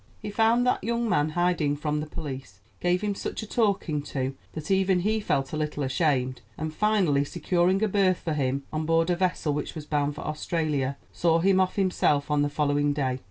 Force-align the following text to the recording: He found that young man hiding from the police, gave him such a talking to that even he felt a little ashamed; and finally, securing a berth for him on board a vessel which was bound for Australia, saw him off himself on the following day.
He 0.19 0.31
found 0.31 0.65
that 0.65 0.83
young 0.83 1.07
man 1.07 1.29
hiding 1.37 1.75
from 1.77 1.99
the 1.99 2.07
police, 2.07 2.59
gave 2.79 3.01
him 3.03 3.13
such 3.13 3.43
a 3.43 3.47
talking 3.47 4.01
to 4.01 4.33
that 4.53 4.71
even 4.71 5.01
he 5.01 5.19
felt 5.19 5.53
a 5.53 5.57
little 5.57 5.83
ashamed; 5.83 6.41
and 6.57 6.73
finally, 6.73 7.23
securing 7.23 7.83
a 7.83 7.87
berth 7.87 8.17
for 8.17 8.33
him 8.33 8.63
on 8.73 8.87
board 8.87 9.11
a 9.11 9.15
vessel 9.15 9.53
which 9.53 9.75
was 9.75 9.85
bound 9.85 10.15
for 10.15 10.21
Australia, 10.21 10.97
saw 11.13 11.37
him 11.37 11.59
off 11.59 11.75
himself 11.75 12.31
on 12.31 12.41
the 12.41 12.49
following 12.49 12.93
day. 12.93 13.19